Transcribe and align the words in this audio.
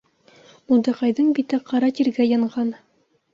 Мулдаҡайҙың 0.71 1.27
бите 1.41 1.59
ҡара 1.69 1.91
тиргә 2.01 2.27
янған. 2.31 2.73